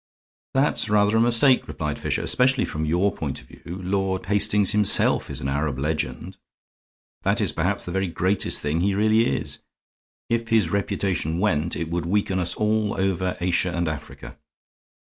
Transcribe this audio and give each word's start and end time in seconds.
"That's 0.55 0.89
rather 0.89 1.17
a 1.17 1.21
mistake," 1.21 1.67
replied 1.67 1.99
Fisher, 1.99 2.23
"especially 2.23 2.65
from 2.65 2.85
your 2.85 3.11
point 3.11 3.39
of 3.39 3.47
view. 3.49 3.61
Lord 3.83 4.25
Hastings 4.25 4.71
himself 4.71 5.29
is 5.29 5.41
an 5.41 5.47
Arab 5.47 5.77
legend. 5.77 6.37
That 7.21 7.39
is 7.39 7.51
perhaps 7.51 7.85
the 7.85 7.91
very 7.91 8.07
greatest 8.07 8.61
thing 8.61 8.81
he 8.81 8.95
really 8.95 9.27
is. 9.27 9.59
If 10.27 10.47
his 10.47 10.71
reputation 10.71 11.37
went 11.37 11.75
it 11.75 11.91
would 11.91 12.07
weaken 12.07 12.39
us 12.39 12.55
all 12.55 12.99
over 12.99 13.37
Asia 13.39 13.71
and 13.77 13.87
Africa. 13.87 14.39